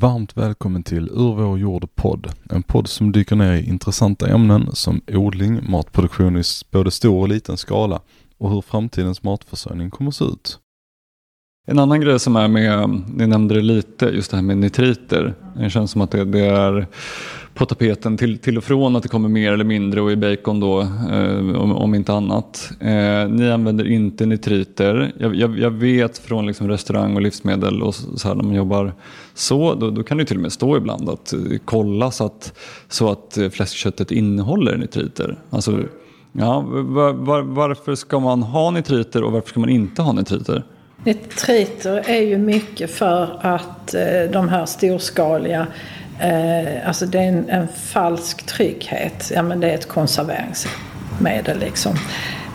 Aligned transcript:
Varmt 0.00 0.36
välkommen 0.36 0.82
till 0.82 1.08
Ur 1.08 1.34
vår 1.34 1.58
jord 1.58 1.94
podd. 1.94 2.32
En 2.50 2.62
podd 2.62 2.88
som 2.88 3.12
dyker 3.12 3.36
ner 3.36 3.52
i 3.52 3.68
intressanta 3.68 4.28
ämnen 4.28 4.68
som 4.72 5.00
odling, 5.08 5.70
matproduktion 5.70 6.36
i 6.36 6.42
både 6.70 6.90
stor 6.90 7.20
och 7.20 7.28
liten 7.28 7.56
skala 7.56 8.00
och 8.36 8.50
hur 8.50 8.60
framtidens 8.60 9.22
matförsörjning 9.22 9.90
kommer 9.90 10.08
att 10.08 10.14
se 10.14 10.24
ut. 10.24 10.58
En 11.70 11.78
annan 11.78 12.00
grej 12.00 12.18
som 12.18 12.36
är 12.36 12.48
med, 12.48 13.00
ni 13.14 13.26
nämnde 13.26 13.54
det 13.54 13.60
lite, 13.60 14.06
just 14.06 14.30
det 14.30 14.36
här 14.36 14.44
med 14.44 14.58
nitriter. 14.58 15.34
Det 15.56 15.70
känns 15.70 15.90
som 15.90 16.00
att 16.00 16.10
det, 16.10 16.24
det 16.24 16.40
är 16.40 16.86
på 17.54 17.66
tapeten 17.66 18.16
till, 18.16 18.38
till 18.38 18.58
och 18.58 18.64
från 18.64 18.96
att 18.96 19.02
det 19.02 19.08
kommer 19.08 19.28
mer 19.28 19.52
eller 19.52 19.64
mindre 19.64 20.00
och 20.00 20.12
i 20.12 20.16
bacon 20.16 20.60
då 20.60 20.80
eh, 20.80 21.60
om, 21.60 21.72
om, 21.72 21.94
inte 21.94 22.12
annat. 22.12 22.70
Eh, 22.80 23.28
ni 23.28 23.50
använder 23.50 23.86
inte 23.86 24.26
nitriter. 24.26 25.12
Jag, 25.18 25.34
jag, 25.34 25.58
jag 25.58 25.70
vet 25.70 26.18
från 26.18 26.46
liksom 26.46 26.68
restaurang 26.68 27.16
och 27.16 27.22
livsmedel 27.22 27.82
och 27.82 27.94
så 27.94 28.28
här 28.28 28.34
när 28.34 28.44
man 28.44 28.54
jobbar 28.54 28.92
så, 29.34 29.74
då, 29.74 29.90
då, 29.90 30.02
kan 30.02 30.18
det 30.18 30.24
till 30.24 30.36
och 30.36 30.42
med 30.42 30.52
stå 30.52 30.76
ibland 30.76 31.08
att 31.08 31.32
eh, 31.32 31.38
kolla 31.64 32.10
så 32.10 32.24
att, 32.24 32.58
så 32.88 33.10
att 33.10 33.38
eh, 33.38 33.48
fläskköttet 33.48 34.10
innehåller 34.10 34.76
nitriter. 34.76 35.38
Alltså, 35.50 35.80
ja, 36.32 36.60
var, 36.70 37.12
var, 37.12 37.42
varför 37.42 37.94
ska 37.94 38.20
man 38.20 38.42
ha 38.42 38.70
nitriter 38.70 39.22
och 39.24 39.32
varför 39.32 39.48
ska 39.48 39.60
man 39.60 39.70
inte 39.70 40.02
ha 40.02 40.12
nitriter? 40.12 40.64
Nitriter 41.04 42.02
är 42.06 42.20
ju 42.20 42.38
mycket 42.38 42.90
för 42.90 43.38
att 43.42 43.94
eh, 43.94 44.30
de 44.32 44.48
här 44.48 44.66
storskaliga 44.66 45.66
eh, 46.20 46.88
alltså 46.88 47.06
det 47.06 47.18
är 47.18 47.28
en, 47.28 47.48
en, 47.50 47.68
falsk 47.68 48.46
trygghet. 48.46 49.32
Ja 49.34 49.42
men 49.42 49.60
det 49.60 49.70
är 49.70 49.74
ett 49.74 49.88
konserveringsmedel 49.88 51.58
liksom. 51.58 51.94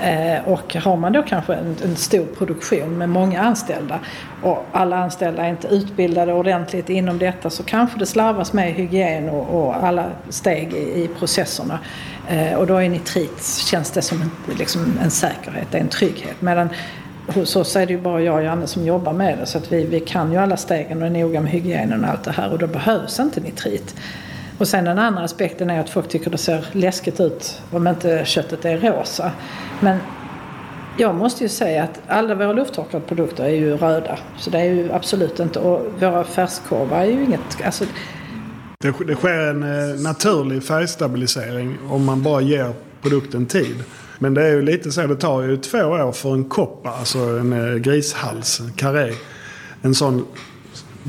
Eh, 0.01 0.47
och 0.47 0.75
har 0.75 0.97
man 0.97 1.13
då 1.13 1.23
kanske 1.23 1.53
en, 1.53 1.75
en, 1.83 1.95
stor 1.95 2.25
produktion 2.25 2.97
med 2.97 3.09
många 3.09 3.41
anställda 3.41 3.99
och 4.43 4.65
alla 4.71 4.97
anställda 4.97 5.43
är 5.43 5.49
inte 5.49 5.67
utbildade 5.67 6.33
ordentligt 6.33 6.89
inom 6.89 7.19
detta 7.19 7.49
så 7.49 7.63
kanske 7.63 7.99
det 7.99 8.05
slarvas 8.05 8.53
med 8.53 8.73
hygien 8.73 9.29
och, 9.29 9.63
och 9.63 9.83
alla 9.83 10.05
steg 10.29 10.73
i, 10.73 11.03
i 11.03 11.09
processerna. 11.19 11.79
Och 12.57 12.67
då 12.67 12.77
är 12.77 12.89
nitrit, 12.89 13.45
känns 13.45 13.91
det 13.91 14.01
som 14.01 14.21
en, 14.21 14.31
liksom 14.57 14.99
en 15.03 15.11
säkerhet, 15.11 15.67
det 15.71 15.77
är 15.77 15.81
en 15.81 15.87
trygghet. 15.87 16.41
Medan 16.41 16.69
hos 17.27 17.55
oss 17.55 17.75
är 17.75 17.85
det 17.85 17.93
ju 17.93 18.01
bara 18.01 18.21
jag 18.21 18.35
och 18.35 18.43
Janne 18.43 18.67
som 18.67 18.85
jobbar 18.85 19.13
med 19.13 19.37
det 19.37 19.45
så 19.45 19.57
att 19.57 19.71
vi, 19.71 19.85
vi 19.85 19.99
kan 19.99 20.31
ju 20.31 20.37
alla 20.37 20.57
stegen 20.57 21.01
och 21.01 21.07
är 21.07 21.11
noga 21.11 21.41
med 21.41 21.51
hygienen 21.51 22.03
och 22.03 22.09
allt 22.09 22.23
det 22.23 22.31
här 22.31 22.51
och 22.51 22.59
då 22.59 22.67
behövs 22.67 23.19
inte 23.19 23.41
nitrit. 23.41 23.95
Och 24.57 24.67
sen 24.67 24.85
den 24.85 24.99
andra 24.99 25.23
aspekten 25.23 25.69
är 25.69 25.79
att 25.79 25.89
folk 25.89 26.09
tycker 26.09 26.31
det 26.31 26.37
ser 26.37 26.65
läskigt 26.71 27.19
ut 27.19 27.61
om 27.71 27.87
inte 27.87 28.25
köttet 28.25 28.65
är 28.65 28.77
rosa. 28.77 29.31
Men 29.79 29.97
jag 30.97 31.15
måste 31.15 31.43
ju 31.43 31.49
säga 31.49 31.83
att 31.83 32.01
alla 32.07 32.35
våra 32.35 32.53
lufttorkade 32.53 33.05
produkter 33.05 33.43
är 33.43 33.49
ju 33.49 33.77
röda. 33.77 34.19
Så 34.37 34.49
det 34.49 34.59
är 34.59 34.63
ju 34.63 34.91
absolut 34.91 35.39
inte, 35.39 35.59
och 35.59 36.01
våra 36.01 36.23
färskkorvar 36.23 37.01
är 37.01 37.05
ju 37.05 37.23
inget, 37.23 37.65
alltså, 37.65 37.85
det, 38.79 38.93
det 39.07 39.15
sker 39.15 39.39
en 39.39 39.63
eh, 39.63 40.01
naturlig 40.01 40.63
färgstabilisering 40.63 41.77
om 41.89 42.05
man 42.05 42.23
bara 42.23 42.41
ger 42.41 42.73
produkten 43.01 43.45
tid. 43.45 43.83
Men 44.23 44.33
det 44.33 44.43
är 44.43 44.51
ju 44.51 44.61
lite 44.61 44.91
så, 44.91 45.07
det 45.07 45.15
tar 45.15 45.41
ju 45.41 45.57
två 45.57 45.77
år 45.77 46.11
för 46.11 46.33
en 46.33 46.43
koppa, 46.43 46.89
alltså 46.89 47.19
en 47.19 47.53
eh, 47.53 47.75
grishals, 47.75 48.59
en 48.59 48.71
karré. 48.71 49.13
En 49.81 49.95
sån 49.95 50.25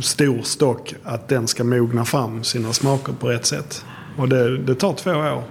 stor 0.03 0.43
stock 0.43 0.95
att 1.05 1.29
den 1.29 1.47
ska 1.47 1.65
mogna 1.65 2.05
fram 2.05 2.45
sina 2.45 2.73
smaker 2.73 3.13
på 3.13 3.29
rätt 3.29 3.47
sätt. 3.47 3.85
Och 4.19 4.29
det, 4.29 4.59
det 4.59 4.75
tar 4.75 4.93
två 4.93 5.11
år. 5.11 5.43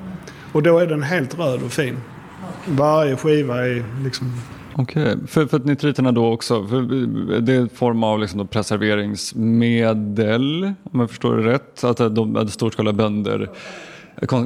Och 0.51 0.63
då 0.63 0.79
är 0.79 0.87
den 0.87 1.03
helt 1.03 1.39
röd 1.39 1.63
och 1.63 1.71
fin. 1.71 1.97
Varje 2.67 3.15
skiva 3.15 3.67
är 3.67 3.83
liksom 4.03 4.41
Okej, 4.75 5.03
okay. 5.03 5.17
för, 5.27 5.45
för 5.45 5.57
att 5.57 5.65
nitriterna 5.65 6.11
då 6.11 6.33
också, 6.33 6.67
för 6.67 6.77
eh, 6.77 6.81
det 7.41 7.53
är 7.53 7.59
en 7.59 7.69
form 7.69 8.03
av 8.03 8.19
liksom 8.19 8.47
preserveringsmedel, 8.47 10.73
om 10.91 10.99
jag 10.99 11.09
förstår 11.09 11.37
det 11.37 11.51
rätt, 11.51 11.83
att 11.83 11.97
de, 11.97 12.47
storskaliga 12.49 12.93
bönder 12.93 13.49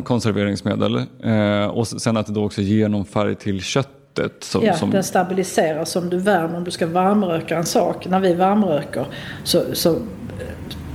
konserveringsmedel. 0.04 0.96
Eh, 1.24 1.66
och 1.66 1.88
sen 1.88 2.18
att 2.18 2.28
det 2.28 2.34
då 2.34 2.46
också 2.46 2.62
ger 2.62 2.90
någon 2.90 3.06
färg 3.06 3.36
till 3.36 3.62
köttet. 3.62 4.44
Som, 4.44 4.66
ja, 4.66 4.74
som... 4.74 4.92
den 4.92 5.04
stabiliserar 5.04 5.86
som 5.86 6.10
du 6.10 6.18
värmer. 6.18 6.58
Om 6.58 6.64
du 6.64 6.72
ska 6.72 6.88
varmröka 6.88 7.58
en 7.58 7.66
sak. 7.66 8.08
När 8.08 8.20
vi 8.20 8.34
varmröker 8.34 9.06
så, 9.44 9.64
så 9.74 9.96
eh, 9.96 10.00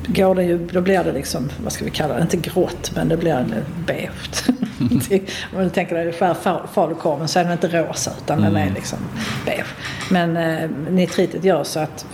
går 0.07 0.35
det 0.35 0.45
ju, 0.45 0.67
då 0.67 0.81
blir 0.81 1.05
det 1.05 1.13
liksom, 1.13 1.51
vad 1.65 1.73
ska 1.73 1.85
vi 1.85 1.91
kalla 1.91 2.15
det, 2.15 2.23
inte 2.23 2.37
grått 2.37 2.93
men 2.95 3.09
det 3.09 3.17
blir 3.17 3.47
beige. 3.87 4.49
Om 5.55 5.63
du 5.63 5.71
tänker 5.71 5.95
dig 5.95 6.13
skär 6.13 6.35
falukorven 6.73 7.29
så 7.29 7.39
är 7.39 7.45
den 7.45 7.53
inte 7.53 7.69
rosa 7.69 8.11
utan 8.25 8.39
mm. 8.39 8.53
den 8.53 8.63
är 8.63 8.75
liksom 8.75 8.99
beige. 9.47 9.67
Men 10.11 10.37
eh, 10.37 10.71
nitritet 10.91 11.45
gör 11.45 11.65
så 11.65 11.81
att 11.81 12.07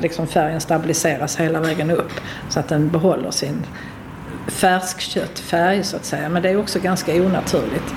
liksom 0.00 0.26
färgen 0.26 0.60
stabiliseras 0.60 1.36
hela 1.36 1.60
vägen 1.60 1.90
upp 1.90 2.12
så 2.48 2.60
att 2.60 2.68
den 2.68 2.88
behåller 2.88 3.30
sin 3.30 3.62
färskköttfärg 4.46 5.84
så 5.84 5.96
att 5.96 6.04
säga. 6.04 6.28
Men 6.28 6.42
det 6.42 6.50
är 6.50 6.56
också 6.56 6.80
ganska 6.80 7.14
onaturligt 7.14 7.94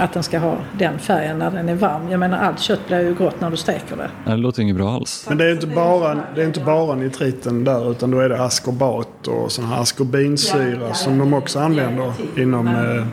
att 0.00 0.12
den 0.12 0.22
ska 0.22 0.38
ha 0.38 0.56
den 0.78 0.98
färgen 0.98 1.38
när 1.38 1.50
den 1.50 1.68
är 1.68 1.74
varm. 1.74 2.10
Jag 2.10 2.20
menar 2.20 2.38
allt 2.38 2.60
kött 2.60 2.80
blir 2.86 3.00
ju 3.00 3.14
grått 3.14 3.40
när 3.40 3.50
du 3.50 3.56
steker 3.56 3.96
det. 3.96 4.30
Det 4.30 4.36
låter 4.36 4.62
inget 4.62 4.76
bra 4.76 4.94
alls. 4.94 5.26
Men 5.28 5.38
det 5.38 5.44
är 5.44 5.52
inte 5.52 5.66
bara, 5.66 6.18
det 6.34 6.42
är 6.42 6.46
inte 6.46 6.60
bara 6.60 6.94
nitriten 6.94 7.64
där 7.64 7.90
utan 7.90 8.10
då 8.10 8.20
är 8.20 8.28
det 8.28 8.42
askorbat 8.42 9.28
och 9.28 9.52
sån 9.52 9.64
här 9.64 9.82
askorbinsyra 9.82 10.94
som 10.94 11.18
de 11.18 11.34
också 11.34 11.58
använder 11.58 12.12
inom... 12.36 12.66
Eh, 12.66 13.06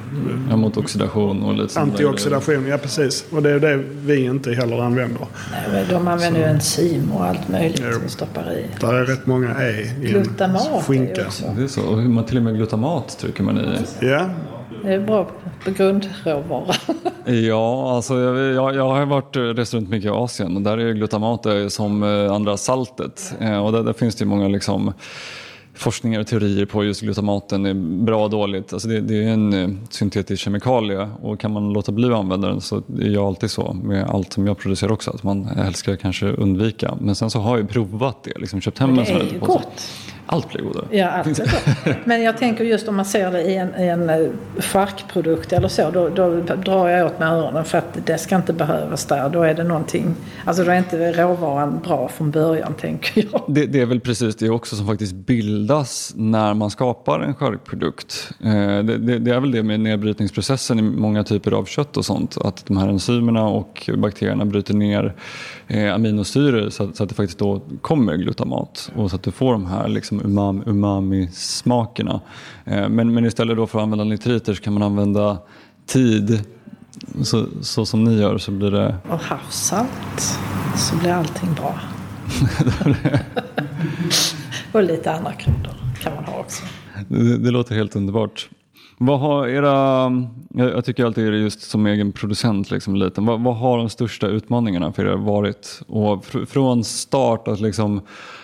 ja, 0.50 0.56
mot 0.56 0.78
oxidation 0.78 1.44
och 1.44 1.53
lite 1.53 1.80
Antioxidation, 1.80 2.68
ja 2.68 2.78
precis. 2.78 3.25
Och 3.31 3.44
det 3.44 3.50
är 3.50 3.59
det 3.59 3.84
vi 4.06 4.25
inte 4.25 4.53
heller 4.53 4.81
använder. 4.81 5.28
Nej, 5.74 5.86
de 5.90 6.08
använder 6.08 6.40
ju 6.40 6.46
enzym 6.46 7.12
och 7.12 7.25
allt 7.25 7.50
möjligt 7.50 7.84
jo, 7.91 8.00
som 8.00 8.09
stoppar 8.09 8.52
i. 8.53 8.66
Där 8.80 8.94
är 8.94 9.06
rätt 9.06 9.25
många 9.25 9.50
E 9.50 9.96
i 10.02 10.08
glutamat 10.08 10.68
en 10.75 10.81
skinka. 10.81 11.22
Är 11.22 11.56
det 11.56 11.64
är 11.64 11.68
så. 11.68 11.81
Och 11.81 11.97
man 11.97 12.25
till 12.25 12.38
och 12.38 12.44
med 12.44 12.56
glutamat 12.56 13.20
trycker 13.20 13.44
man 13.44 13.58
i. 13.58 13.78
Ja, 14.00 14.30
det 14.84 14.94
är 14.94 15.00
bra 15.00 15.31
på 15.64 15.72
grundråvara. 15.72 16.75
ja, 17.25 17.96
alltså 17.96 18.19
jag, 18.19 18.38
jag, 18.38 18.75
jag 18.75 18.90
har 18.90 19.06
varit 19.06 19.58
rest 19.58 19.74
runt 19.74 19.90
mycket 19.90 20.08
i 20.08 20.09
Asien 20.09 20.56
och 20.56 20.62
där 20.62 20.78
är 20.78 20.94
glutamat 20.94 21.46
som 21.69 22.03
eh, 22.03 22.34
andra 22.34 22.58
saltet. 22.58 23.34
Eh, 23.40 23.66
och 23.66 23.72
där, 23.72 23.84
där 23.84 23.94
finns 23.94 24.16
det 24.16 24.25
många 24.25 24.47
liksom 24.47 24.94
forskningar 25.74 26.20
och 26.20 26.28
teorier 26.28 26.66
på 26.66 26.84
just 26.84 27.02
glutamaten 27.02 27.66
är 27.66 27.74
bra 28.03 28.24
och 28.24 28.30
dåligt. 28.30 28.74
Alltså 28.74 28.88
det, 28.88 29.02
det, 29.02 29.24
är 29.24 29.28
en 29.28 29.53
eh, 29.53 29.70
syntetisk 29.90 30.44
kemikalie 30.44 31.09
och 31.22 31.40
kan 31.40 31.52
man 31.52 31.74
låta 31.74 31.91
bli 31.91 32.08
att 32.08 32.20
använda 32.20 32.47
den 32.47 32.62
så 32.62 32.78
är 32.78 33.09
jag 33.09 33.25
alltid 33.25 33.52
så 33.52 33.74
med 33.84 34.09
allt 34.09 34.34
som 34.34 34.47
jag 34.47 34.58
producerar 34.58 34.91
också 34.91 35.12
att 35.12 35.24
man 35.24 35.46
helst 35.46 35.80
ska 35.80 35.97
kanske 35.97 36.25
undvika. 36.25 36.97
Men 37.00 37.16
sen 37.16 37.30
så 37.30 37.40
har 37.40 37.58
jag 37.58 37.70
provat 37.70 38.24
det, 38.24 38.40
liksom 38.40 38.62
köpt 38.62 38.80
hem 38.80 39.00
en 39.00 39.06
sån 39.06 39.16
här. 39.16 39.24
Det 39.30 39.36
är 39.36 39.40
gott. 39.40 39.90
Allt 40.26 40.50
blir 40.50 40.62
godare. 40.62 40.86
Ja, 40.92 41.09
allt 41.09 41.40
är 41.40 41.44
gott. 41.44 41.98
Men 42.06 42.24
jag 42.24 42.38
tänker 42.38 42.64
just 42.64 42.88
om 42.88 42.96
man 42.96 43.06
ser 43.06 43.32
det 43.32 43.42
i 43.42 43.56
en, 43.56 43.70
i 43.80 43.88
en 43.88 44.09
eh, 44.09 44.28
charkprodukt 44.58 45.54
eller 45.54 45.68
så, 45.68 45.92
då, 45.92 46.09
då 46.09 46.56
drar 46.56 46.88
jag 46.88 47.06
åt 47.06 47.20
med 47.20 47.28
öronen 47.28 47.66
för 47.66 47.78
att 47.78 48.06
det 48.06 48.18
ska 48.18 48.36
inte 48.36 48.54
behövas 48.54 49.06
där. 49.06 49.30
Då 49.30 49.44
är 49.44 49.54
det 49.54 49.64
någonting, 49.64 50.16
alltså 50.46 50.64
då 50.64 50.72
är 50.72 50.78
inte 50.78 51.12
råvaran 51.12 51.80
bra 51.84 52.08
från 52.08 52.32
början 52.32 52.74
tänker 52.74 53.28
jag. 53.32 53.44
Det, 53.48 53.66
det 53.66 53.82
är 53.82 53.86
väl 53.86 54.00
precis 54.00 54.36
det 54.36 54.50
också 54.50 54.76
som 54.76 54.88
faktiskt 54.88 55.14
bildas 55.14 56.14
när 56.16 56.53
man 56.53 56.70
skapar 56.70 57.20
en 57.20 57.36
charkprodukt. 57.36 58.32
Eh, 58.44 58.84
det, 58.84 58.98
det, 58.98 59.20
det, 59.20 59.32
är 59.32 59.40
väl 59.40 59.52
det 59.52 59.64
med 59.64 59.80
nedbrytningsprocessen 59.80 60.80
i 60.80 60.82
många 60.82 61.24
typer 61.24 61.52
av 61.52 61.66
kött 61.66 61.98
och 61.98 62.06
sånt, 62.06 62.38
att 62.38 62.66
de 62.66 62.78
här 62.78 62.88
enzymerna 62.88 63.48
och 63.48 63.90
bakterierna 63.98 64.46
bryter 64.46 64.74
ner 64.74 65.16
eh, 65.68 65.94
aminosyror 65.94 66.70
så 66.70 66.84
att, 66.84 66.96
så 66.96 67.03
att 67.03 67.09
det 67.09 67.16
faktiskt 67.16 67.40
då 67.40 67.62
kommer 67.82 68.16
glutamat 68.16 68.92
och 68.96 69.09
så 69.09 69.16
att 69.16 69.24
du 69.24 69.32
får 69.32 69.52
de 69.52 69.66
här 69.66 69.88
liksom 69.88 70.10
umami, 70.19 70.63
umami-smakerna. 70.66 72.22
Eh, 72.66 72.89
men, 72.89 73.13
men 73.13 73.25
istället 73.25 73.57
då 73.57 73.67
för 73.67 73.79
att 73.79 73.83
använda 73.83 74.03
nitriter 74.03 74.53
så 74.53 74.61
kan 74.61 74.73
man 74.73 74.83
använda 74.83 75.38
tid 75.85 76.44
så, 77.23 77.45
så 77.61 77.85
som 77.85 78.03
ni 78.03 78.22
gör 78.22 78.38
så 78.38 78.51
blir 78.51 78.72
det... 78.72 78.95
Och 79.09 79.19
havssalt 79.19 80.39
så 80.75 80.95
blir 80.95 81.11
allting 81.11 81.53
bra. 81.53 81.79
och 84.72 84.83
lite 84.83 85.11
andra 85.13 85.33
kryddor 85.33 85.73
kan 85.99 86.16
man 86.16 86.23
ha 86.23 86.39
också. 86.39 86.63
Det, 87.07 87.37
det 87.37 87.52
låter 87.52 87.75
helt 87.75 87.96
underbart. 87.96 88.49
Vad 88.97 89.19
har 89.19 89.47
era, 89.47 90.11
jag 90.53 90.85
tycker 90.85 91.05
alltid 91.05 91.28
är 91.28 91.31
det 91.31 91.37
just 91.37 91.61
som 91.61 91.85
egen 91.85 92.11
producent, 92.11 92.72
liksom, 92.72 92.96
liten. 92.96 93.25
Vad, 93.25 93.43
vad, 93.43 93.57
har 93.57 93.78
de 93.78 93.90
största 93.90 94.28
utmaningarna 94.28 94.93
för 94.93 95.05
er 95.05 95.16
varit? 95.16 95.81
Och 95.87 96.25
fr, 96.25 96.46
från 96.46 96.84
start 96.84 97.47
att 97.47 97.59
liksom 97.59 98.02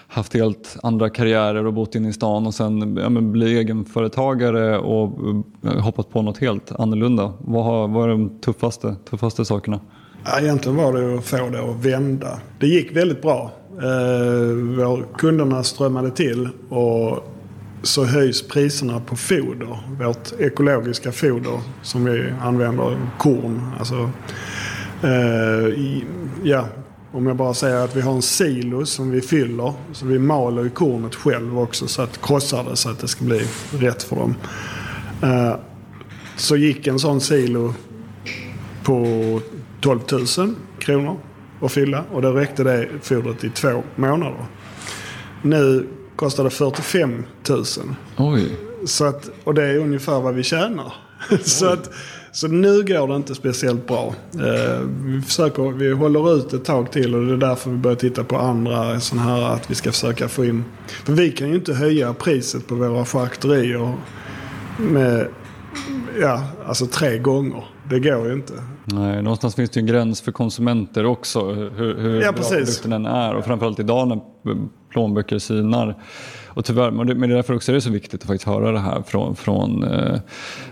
haft 0.07 0.33
helt 0.33 0.77
andra 0.83 1.09
karriärer 1.09 1.65
och 1.65 1.74
bott 1.74 1.95
inne 1.95 2.09
i 2.09 2.13
stan 2.13 2.48
och 2.48 2.54
sen 2.54 2.98
ja, 2.98 3.09
bli 3.09 3.57
egenföretagare 3.57 4.77
och 4.77 5.19
eh, 5.63 5.80
hoppat 5.80 6.09
på 6.09 6.21
något 6.21 6.38
helt 6.38 6.71
annorlunda. 6.71 7.33
Vad, 7.39 7.65
har, 7.65 7.88
vad 7.88 8.04
är 8.04 8.07
de 8.07 8.30
tuffaste, 8.30 8.95
tuffaste 9.09 9.45
sakerna? 9.45 9.80
Ja, 10.25 10.39
egentligen 10.39 10.77
var 10.77 10.94
det 10.94 11.18
att 11.18 11.25
få 11.25 11.50
det 11.50 11.69
att 11.69 11.86
vända. 11.86 12.39
Det 12.59 12.68
gick 12.68 12.95
väldigt 12.95 13.21
bra. 13.21 13.51
Eh, 13.77 15.00
kunderna 15.18 15.63
strömmade 15.63 16.12
till 16.12 16.50
och 16.69 17.33
så 17.83 18.06
höjs 18.06 18.48
priserna 18.48 19.00
på 19.00 19.15
foder. 19.15 19.80
Vårt 20.06 20.39
ekologiska 20.39 21.12
foder 21.12 21.59
som 21.81 22.06
vi 22.06 22.33
använder, 22.42 22.98
korn. 23.18 23.62
Alltså, 23.80 24.09
eh, 25.04 25.94
ja, 26.44 26.65
om 27.17 27.27
jag 27.27 27.35
bara 27.35 27.53
säger 27.53 27.83
att 27.83 27.95
vi 27.95 28.01
har 28.01 28.13
en 28.13 28.21
silo 28.21 28.85
som 28.85 29.11
vi 29.11 29.21
fyller. 29.21 29.73
Så 29.91 30.05
vi 30.05 30.19
maler 30.19 30.63
ju 30.63 30.69
kornet 30.69 31.15
själv 31.15 31.59
också 31.59 31.87
så 31.87 32.01
att 32.01 32.21
krossar 32.21 32.63
det 32.63 32.75
så 32.75 32.89
att 32.89 32.99
det 32.99 33.07
ska 33.07 33.25
bli 33.25 33.47
rätt 33.71 34.03
för 34.03 34.15
dem. 34.15 34.35
Eh, 35.23 35.55
så 36.35 36.55
gick 36.55 36.87
en 36.87 36.99
sån 36.99 37.21
silo 37.21 37.73
på 38.83 39.41
12 39.81 39.99
000 40.37 40.55
kronor 40.79 41.17
att 41.61 41.71
fylla 41.71 42.03
och 42.11 42.21
då 42.21 42.31
räckte 42.31 42.63
det 42.63 42.89
fodret 43.01 43.43
i 43.43 43.49
två 43.49 43.83
månader. 43.95 44.45
Nu 45.41 45.87
kostar 46.15 46.43
det 46.43 46.49
45 46.49 47.23
000. 47.49 47.63
Oj. 48.17 48.57
Så 48.85 49.05
att, 49.05 49.29
och 49.43 49.53
det 49.53 49.63
är 49.63 49.77
ungefär 49.77 50.19
vad 50.19 50.35
vi 50.35 50.43
tjänar. 50.43 50.93
så, 51.43 51.65
att, 51.65 51.89
så 52.31 52.47
nu 52.47 52.83
går 52.83 53.07
det 53.07 53.15
inte 53.15 53.35
speciellt 53.35 53.87
bra. 53.87 54.15
Eh, 54.33 54.81
vi, 55.05 55.21
försöker, 55.21 55.71
vi 55.71 55.91
håller 55.91 56.37
ut 56.37 56.53
ett 56.53 56.65
tag 56.65 56.91
till 56.91 57.15
och 57.15 57.25
det 57.25 57.33
är 57.33 57.37
därför 57.37 57.69
vi 57.69 57.77
börjar 57.77 57.95
titta 57.95 58.23
på 58.23 58.37
andra 58.37 58.99
sådana 58.99 59.29
här 59.29 59.53
att 59.55 59.71
vi 59.71 59.75
ska 59.75 59.91
försöka 59.91 60.27
få 60.27 60.45
in. 60.45 60.63
För 61.05 61.13
vi 61.13 61.31
kan 61.31 61.49
ju 61.49 61.55
inte 61.55 61.73
höja 61.73 62.13
priset 62.13 62.67
på 62.67 62.75
våra 62.75 63.05
charkuterier 63.05 63.93
med 64.77 65.27
ja, 66.21 66.43
alltså 66.65 66.85
tre 66.85 67.17
gånger. 67.17 67.63
Det 67.89 67.99
går 67.99 68.27
ju 68.27 68.33
inte. 68.33 68.53
Nej, 68.85 69.21
någonstans 69.21 69.55
finns 69.55 69.69
det 69.69 69.79
ju 69.79 69.81
en 69.81 69.87
gräns 69.87 70.21
för 70.21 70.31
konsumenter 70.31 71.05
också. 71.05 71.51
Hur, 71.51 71.95
hur 71.97 72.21
Ja, 72.21 72.31
bra 72.31 72.43
produkten 72.43 72.93
än 72.93 73.05
är. 73.05 73.35
Och 73.35 73.45
framförallt 73.45 73.79
idag 73.79 74.07
när 74.07 74.19
plånböcker 74.89 75.39
sinar. 75.39 75.95
Och 76.47 76.65
tyvärr, 76.65 76.91
men 76.91 77.07
det, 77.07 77.13
är 77.13 77.35
därför 77.35 77.55
också 77.55 77.71
är 77.71 77.73
det 77.73 77.81
så 77.81 77.91
viktigt 77.91 78.21
att 78.21 78.27
faktiskt 78.27 78.47
höra 78.47 78.71
det 78.71 78.79
här 78.79 79.01
från, 79.01 79.35
från 79.35 79.83
eh, 79.83 80.19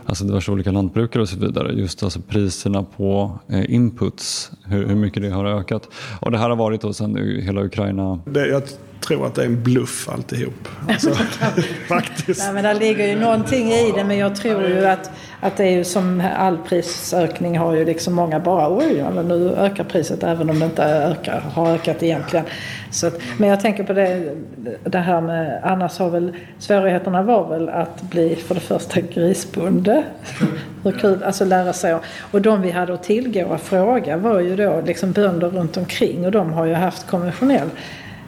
alltså 0.05 0.25
diverse 0.25 0.51
olika 0.51 0.71
lantbrukare 0.71 1.21
och 1.21 1.29
så 1.29 1.39
vidare. 1.39 1.73
Just 1.73 2.03
alltså 2.03 2.19
priserna 2.27 2.83
på 2.83 3.39
eh, 3.49 3.73
inputs, 3.73 4.51
hur, 4.65 4.87
hur 4.87 4.95
mycket 4.95 5.23
det 5.23 5.29
har 5.29 5.45
ökat. 5.45 5.89
Och 6.19 6.31
det 6.31 6.37
här 6.37 6.49
har 6.49 6.55
varit 6.55 6.81
då 6.81 6.93
sedan 6.93 7.17
hela 7.41 7.63
Ukraina 7.63 8.19
Det, 8.25 8.47
jag 8.47 8.63
tror 9.07 9.27
att 9.27 9.35
det 9.35 9.41
är 9.41 9.45
en 9.45 9.63
bluff 9.63 10.09
alltihop. 10.09 10.67
Alltså, 10.89 11.13
faktiskt. 11.87 12.39
Nej, 12.39 12.53
men 12.53 12.63
det 12.63 12.73
ligger 12.73 13.07
ju 13.07 13.15
någonting 13.15 13.71
i 13.71 13.91
det 13.95 14.03
men 14.03 14.17
jag 14.17 14.35
tror 14.35 14.63
ju 14.63 14.85
att, 14.85 15.11
att 15.39 15.57
det 15.57 15.63
är 15.63 15.71
ju 15.71 15.83
som 15.83 16.23
all 16.37 16.57
prisökning 16.57 17.57
har 17.57 17.75
ju 17.75 17.85
liksom 17.85 18.13
många 18.13 18.39
bara 18.39 18.77
oj, 18.77 18.95
ja, 18.97 19.09
men 19.09 19.27
nu 19.27 19.55
ökar 19.57 19.83
priset 19.83 20.23
även 20.23 20.49
om 20.49 20.59
det 20.59 20.65
inte 20.65 20.83
ökar, 20.83 21.39
har 21.39 21.73
ökat 21.73 22.03
egentligen. 22.03 22.45
Så 22.91 23.07
att, 23.07 23.21
men 23.37 23.49
jag 23.49 23.59
tänker 23.59 23.83
på 23.83 23.93
det, 23.93 24.35
det 24.83 24.99
här 24.99 25.21
med, 25.21 25.59
annars 25.63 25.99
har 25.99 26.09
väl 26.09 26.35
svårigheterna 26.59 27.21
var 27.21 27.49
väl 27.49 27.69
att 27.69 28.01
bli 28.01 28.35
för 28.35 28.55
det 28.55 28.61
första 28.61 29.01
grisbonde. 29.01 30.03
Hur 30.83 30.91
kul, 30.91 31.23
alltså 31.23 31.45
lära 31.45 31.73
sig. 31.73 31.97
Och 32.31 32.41
de 32.41 32.61
vi 32.61 32.71
hade 32.71 32.93
att 32.93 33.03
tillgå 33.03 33.45
och 33.45 33.61
fråga 33.61 34.17
var 34.17 34.39
ju 34.39 34.55
då 34.55 34.81
liksom 34.85 35.11
bönder 35.11 35.49
runt 35.49 35.77
omkring 35.77 36.25
och 36.25 36.31
de 36.31 36.53
har 36.53 36.65
ju 36.65 36.73
haft 36.73 37.07
konventionell. 37.07 37.69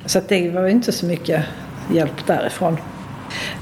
Så 0.08 0.18
att 0.18 0.30
det 0.30 0.50
var 0.50 0.62
ju 0.62 0.72
inte 0.72 0.92
så 0.92 1.06
mycket 1.06 1.46
hjälp 1.92 2.28
därifrån. 2.28 2.78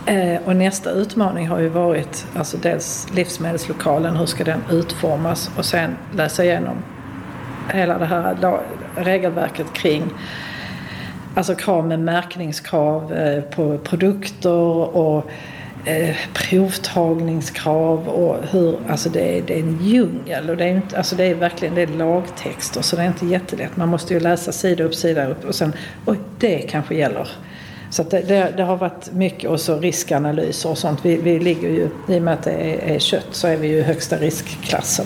Eh, 0.06 0.38
och 0.46 0.56
nästa 0.56 0.92
utmaning 0.92 1.48
har 1.48 1.60
ju 1.60 1.70
varit 1.70 2.26
alltså 2.36 2.58
dels 2.58 3.08
livsmedelslokalen, 3.16 4.16
hur 4.16 4.26
ska 4.26 4.44
den 4.44 4.64
utformas 4.72 5.52
och 5.58 5.66
sen 5.66 5.98
läsa 6.16 6.44
igenom 6.44 6.76
hela 7.74 7.98
det 7.98 8.06
här 8.06 8.60
regelverket 8.96 9.74
kring 9.74 10.04
alltså 11.36 11.56
krav 11.56 11.88
med 11.88 12.00
märkningskrav 12.00 13.14
eh, 13.14 13.42
på 13.42 13.78
produkter 13.78 14.96
och 14.98 15.30
eh, 15.86 16.16
provtagningskrav 16.34 18.08
och 18.08 18.38
hur, 18.52 18.78
alltså 18.90 19.10
det 19.10 19.38
är, 19.38 19.42
det 19.42 19.54
är 19.54 19.60
en 19.60 19.80
djungel 19.82 20.50
och 20.50 20.58
det 20.58 20.64
är, 20.64 20.76
inte, 20.76 20.98
alltså 20.98 21.16
det 21.16 21.24
är 21.24 21.36
verkligen 21.36 21.76
det 21.76 21.82
är 21.82 21.88
lagtexter 21.88 22.82
så 22.82 22.96
det 22.96 23.02
är 23.02 23.08
inte 23.08 23.26
jättelätt. 23.26 23.78
Man 23.78 23.90
måste 23.90 24.14
ju 24.14 24.20
läsa 24.20 24.52
sida 24.52 24.84
upp, 24.84 24.96
sida 24.96 25.28
upp 25.28 25.46
och 25.46 25.56
sen, 25.56 25.74
oj 26.06 26.20
det 26.40 26.58
kanske 26.58 26.96
gäller. 26.96 27.28
Så 27.90 28.02
att 28.02 28.12
det, 28.12 28.22
det, 28.22 28.54
det 28.58 28.64
har 28.64 28.78
varit 28.78 29.12
mycket 29.12 29.50
och 29.50 29.60
så 29.60 29.80
riskanalyser 29.80 30.70
och 30.70 30.78
sånt. 30.78 31.00
Vi, 31.06 31.18
vi 31.18 31.40
ligger 31.40 31.70
ju, 31.70 31.90
i 32.10 32.20
och 32.20 32.22
med 32.22 32.34
att 32.34 32.44
det 32.44 32.52
är, 32.52 32.96
är 32.96 33.00
kött 33.00 33.28
så 33.32 33.48
är 33.48 33.58
vi 33.58 33.68
ju 33.68 33.78
i 33.78 33.82
högsta 33.82 34.18
riskklassen. 34.18 35.06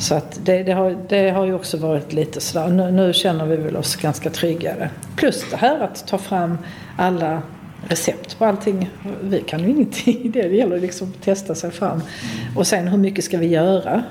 Så 0.00 0.14
att 0.14 0.40
det, 0.44 0.62
det, 0.62 0.72
har, 0.72 0.96
det 1.08 1.30
har 1.30 1.46
ju 1.46 1.54
också 1.54 1.76
varit 1.76 2.12
lite 2.12 2.40
sådär, 2.40 2.68
nu, 2.68 2.90
nu 2.90 3.12
känner 3.12 3.46
vi 3.46 3.56
väl 3.56 3.76
oss 3.76 3.96
ganska 3.96 4.30
tryggare. 4.30 4.90
Plus 5.16 5.44
det 5.50 5.56
här 5.56 5.80
att 5.80 6.06
ta 6.06 6.18
fram 6.18 6.58
alla 6.96 7.42
recept 7.88 8.38
på 8.38 8.44
allting. 8.44 8.90
Vi 9.22 9.40
kan 9.40 9.60
ju 9.60 9.70
ingenting 9.70 10.24
i 10.24 10.28
det, 10.28 10.42
det 10.42 10.56
gäller 10.56 10.80
liksom 10.80 11.12
att 11.16 11.24
testa 11.24 11.54
sig 11.54 11.70
fram. 11.70 12.02
Och 12.56 12.66
sen 12.66 12.88
hur 12.88 12.98
mycket 12.98 13.24
ska 13.24 13.38
vi 13.38 13.46
göra? 13.46 14.02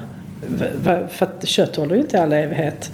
För 1.10 1.26
att 1.26 1.48
kött 1.48 1.76
håller 1.76 1.96
ju 1.96 2.02
inte 2.02 2.18
i 2.18 2.20
all 2.20 2.34
evighet. 2.34 2.92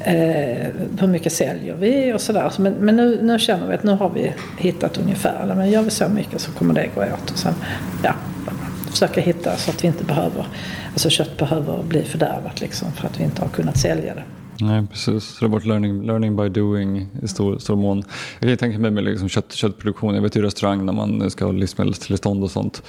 Eh, 0.00 0.66
hur 1.00 1.06
mycket 1.06 1.32
säljer 1.32 1.74
vi 1.74 2.12
och 2.12 2.20
sådär. 2.20 2.52
Men, 2.58 2.72
men 2.72 2.96
nu, 2.96 3.22
nu 3.22 3.38
känner 3.38 3.66
vi 3.66 3.74
att 3.74 3.82
nu 3.82 3.92
har 3.92 4.10
vi 4.10 4.32
hittat 4.58 4.98
ungefär. 4.98 5.54
Men 5.56 5.70
gör 5.70 5.82
vi 5.82 5.90
så 5.90 6.08
mycket 6.08 6.40
så 6.40 6.52
kommer 6.52 6.74
det 6.74 6.88
gå 6.94 7.00
åt. 7.00 7.30
Och 7.30 7.38
sen, 7.38 7.54
ja, 8.02 8.14
försöka 8.90 9.20
hitta 9.20 9.56
så 9.56 9.70
att 9.70 9.84
vi 9.84 9.88
inte 9.88 10.04
behöver, 10.04 10.46
alltså 10.92 11.10
kött 11.10 11.36
behöver 11.36 11.82
bli 11.82 12.02
fördärvat 12.02 12.60
liksom 12.60 12.92
för 12.92 13.06
att 13.06 13.20
vi 13.20 13.24
inte 13.24 13.42
har 13.42 13.48
kunnat 13.48 13.78
sälja 13.78 14.14
det. 14.14 14.22
Nej, 14.60 14.86
precis. 14.90 15.24
Så 15.24 15.40
det 15.40 15.46
har 15.46 15.52
varit 15.52 15.66
learning, 15.66 16.06
learning 16.06 16.36
by 16.36 16.48
doing 16.48 17.08
i 17.22 17.28
stor, 17.28 17.58
stor 17.58 17.76
mån. 17.76 18.02
Jag 18.40 18.48
kan 18.48 18.56
tänka 18.56 18.78
mig 18.78 18.90
med 18.90 19.04
liksom 19.04 19.28
kött, 19.28 19.52
köttproduktion. 19.52 20.14
Jag 20.14 20.22
vet 20.22 20.36
ju 20.36 20.42
restaurang 20.42 20.86
när 20.86 20.92
man 20.92 21.30
ska 21.30 21.44
ha 21.44 21.52
livsmedelstillstånd 21.52 22.44
och 22.44 22.50
sånt. 22.50 22.82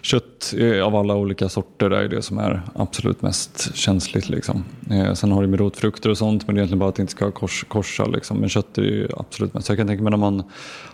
Kött 0.00 0.54
av 0.84 0.96
alla 0.96 1.14
olika 1.14 1.48
sorter 1.48 1.90
är 1.90 2.02
ju 2.02 2.08
det 2.08 2.22
som 2.22 2.38
är 2.38 2.62
absolut 2.74 3.22
mest 3.22 3.74
känsligt. 3.74 4.28
Liksom. 4.28 4.64
Eh, 4.90 5.12
sen 5.12 5.32
har 5.32 5.42
det 5.42 5.48
med 5.48 5.60
rotfrukter 5.60 6.10
och 6.10 6.18
sånt 6.18 6.46
men 6.46 6.54
det 6.54 6.58
är 6.58 6.60
egentligen 6.60 6.78
bara 6.78 6.88
att 6.88 6.94
det 6.94 7.02
inte 7.02 7.10
ska 7.10 7.30
kors, 7.30 7.64
korsa. 7.68 8.04
Liksom. 8.04 8.38
Men 8.38 8.48
kött 8.48 8.78
är 8.78 8.82
ju 8.82 9.08
absolut 9.16 9.54
mest. 9.54 9.66
Så 9.66 9.72
jag 9.72 9.78
kan 9.78 9.86
tänka 9.86 10.02
mig 10.02 10.10
när 10.10 10.16
man 10.16 10.42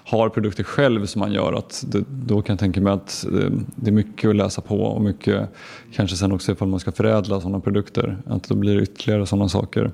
har 0.04 0.28
produkter 0.28 0.64
själv 0.64 1.06
som 1.06 1.20
man 1.20 1.32
gör 1.32 1.52
att 1.52 1.84
det, 1.88 2.04
då 2.08 2.42
kan 2.42 2.52
jag 2.52 2.60
tänka 2.60 2.80
mig 2.80 2.92
att 2.92 3.26
eh, 3.32 3.50
det 3.76 3.90
är 3.90 3.92
mycket 3.92 4.30
att 4.30 4.36
läsa 4.36 4.60
på 4.60 4.82
och 4.82 5.02
mycket 5.02 5.48
kanske 5.94 6.16
sen 6.16 6.32
också 6.32 6.52
ifall 6.52 6.68
man 6.68 6.80
ska 6.80 6.92
förädla 6.92 7.40
sådana 7.40 7.60
produkter. 7.60 8.18
Att 8.26 8.48
då 8.48 8.54
blir 8.54 8.76
det 8.76 8.82
ytterligare 8.82 9.26
sådana 9.26 9.48
saker. 9.48 9.90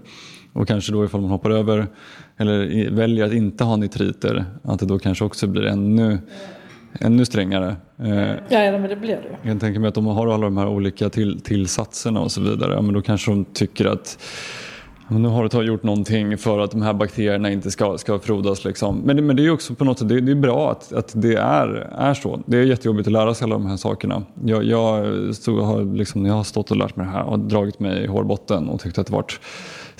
Och 0.52 0.68
kanske 0.68 0.92
då 0.92 1.04
ifall 1.04 1.20
man 1.20 1.30
hoppar 1.30 1.50
över 1.50 1.86
eller 2.36 2.90
väljer 2.90 3.26
att 3.26 3.32
inte 3.32 3.64
ha 3.64 3.76
nitriter 3.76 4.44
att 4.62 4.80
det 4.80 4.86
då 4.86 4.98
kanske 4.98 5.24
också 5.24 5.46
blir 5.46 5.66
ännu, 5.66 6.18
ännu 7.00 7.24
strängare. 7.24 7.76
Eh, 7.98 8.30
Ja, 8.48 8.62
ja 8.62 8.78
men 8.78 8.82
det 8.82 8.96
blir 8.96 9.16
det 9.16 9.28
jag 9.30 9.42
kan 9.42 9.58
tänka 9.58 9.80
mig 9.80 9.88
att 9.88 9.96
om 9.96 10.04
man 10.04 10.14
har 10.16 10.26
alla 10.26 10.44
de 10.44 10.56
här 10.56 10.68
olika 10.68 11.10
till, 11.10 11.40
tillsatserna 11.40 12.20
och 12.20 12.32
så 12.32 12.40
vidare, 12.40 12.74
ja, 12.74 12.82
men 12.82 12.94
då 12.94 13.02
kanske 13.02 13.30
de 13.30 13.44
tycker 13.44 13.86
att 13.86 14.18
nu 15.10 15.28
har 15.28 15.48
du 15.48 15.66
gjort 15.66 15.82
någonting 15.82 16.38
för 16.38 16.58
att 16.58 16.70
de 16.70 16.82
här 16.82 16.92
bakterierna 16.92 17.50
inte 17.50 17.70
ska, 17.70 17.98
ska 17.98 18.18
frodas. 18.18 18.64
Liksom. 18.64 18.98
Men, 19.04 19.16
det, 19.16 19.22
men 19.22 19.36
det 19.36 19.46
är 19.46 19.50
också 19.50 19.74
på 19.74 19.84
något 19.84 19.98
sätt 19.98 20.08
det, 20.08 20.20
det 20.20 20.32
är 20.32 20.36
bra 20.36 20.70
att, 20.70 20.92
att 20.92 21.12
det 21.14 21.34
är, 21.34 21.68
är 21.98 22.14
så. 22.14 22.42
Det 22.46 22.56
är 22.58 22.62
jättejobbigt 22.62 23.06
att 23.06 23.12
lära 23.12 23.34
sig 23.34 23.44
alla 23.44 23.54
de 23.54 23.66
här 23.66 23.76
sakerna. 23.76 24.22
Jag, 24.44 24.64
jag, 24.64 25.06
stod, 25.34 25.62
har, 25.62 25.96
liksom, 25.96 26.26
jag 26.26 26.34
har 26.34 26.44
stått 26.44 26.70
och 26.70 26.76
lärt 26.76 26.96
mig 26.96 27.06
det 27.06 27.12
här 27.12 27.24
och 27.24 27.38
dragit 27.38 27.80
mig 27.80 28.04
i 28.04 28.06
hårbotten 28.06 28.68
och 28.68 28.80
tyckt 28.80 28.98
att 28.98 29.06
det 29.06 29.12
varit 29.12 29.40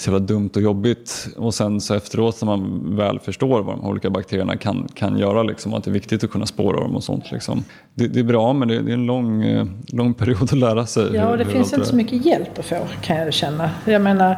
så 0.01 0.11
jävla 0.11 0.27
dumt 0.27 0.51
och 0.55 0.63
jobbigt. 0.63 1.29
Och 1.37 1.55
sen 1.55 1.81
så 1.81 1.95
efteråt 1.95 2.43
när 2.43 2.47
man 2.47 2.97
väl 2.97 3.21
förstår 3.21 3.63
vad 3.63 3.77
de 3.77 3.85
olika 3.85 4.11
bakterierna 4.11 4.57
kan, 4.57 4.89
kan 4.95 5.19
göra, 5.19 5.43
liksom, 5.43 5.75
att 5.75 5.85
det 5.85 5.91
är 5.91 5.93
viktigt 5.93 6.25
att 6.25 6.31
kunna 6.31 6.47
spåra 6.47 6.81
dem 6.81 6.97
och 6.97 7.05
sånt. 7.05 7.33
Liksom. 7.33 7.65
Det, 7.95 8.09
det 8.09 8.21
är 8.21 8.25
bra 8.25 8.53
men 8.53 8.69
det, 8.69 8.83
det 8.83 8.91
är 8.91 8.95
en 8.95 9.07
lång, 9.07 9.45
eh, 9.45 9.67
lång 9.89 10.15
period 10.15 10.43
att 10.43 10.53
lära 10.53 10.87
sig. 10.87 11.15
Ja, 11.15 11.29
och 11.29 11.39
det 11.39 11.45
finns 11.45 11.73
inte 11.73 11.87
så 11.87 11.97
mycket 11.97 12.27
hjälp 12.27 12.59
att 12.59 12.65
få 12.65 12.77
kan 13.03 13.17
jag 13.17 13.35
känna. 13.35 13.71
Jag 13.85 14.03
menar, 14.03 14.37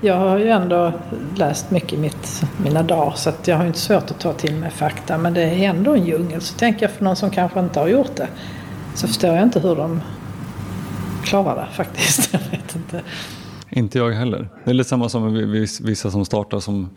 jag 0.00 0.16
har 0.16 0.38
ju 0.38 0.48
ändå 0.48 0.92
läst 1.36 1.70
mycket 1.70 1.92
i 1.92 1.96
mitt, 1.96 2.42
mina 2.64 2.82
dagar 2.82 3.12
så 3.16 3.28
att 3.28 3.48
jag 3.48 3.56
har 3.56 3.66
inte 3.66 3.78
svårt 3.78 4.10
att 4.10 4.20
ta 4.20 4.32
till 4.32 4.54
mig 4.54 4.70
fakta. 4.70 5.18
Men 5.18 5.34
det 5.34 5.42
är 5.42 5.68
ändå 5.68 5.94
en 5.94 6.06
djungel. 6.06 6.40
Så 6.40 6.58
tänker 6.58 6.82
jag 6.82 6.90
för 6.90 7.04
någon 7.04 7.16
som 7.16 7.30
kanske 7.30 7.60
inte 7.60 7.80
har 7.80 7.88
gjort 7.88 8.16
det 8.16 8.28
så 8.94 9.06
förstår 9.06 9.30
jag 9.30 9.42
inte 9.42 9.60
hur 9.60 9.76
de 9.76 10.00
klarar 11.24 11.56
det 11.56 11.66
faktiskt. 11.72 12.32
Jag 12.32 12.40
vet 12.50 12.76
inte. 12.76 13.02
Inte 13.76 13.98
jag 13.98 14.10
heller. 14.10 14.48
Det 14.64 14.70
är 14.70 14.74
lite 14.74 14.88
samma 14.88 15.08
som 15.08 15.34
vissa 15.80 16.10
som 16.10 16.24
startar 16.24 16.60
som 16.60 16.90